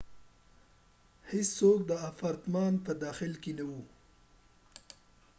[1.31, 3.71] هیڅوک د اپارتمان په داخل کې نه و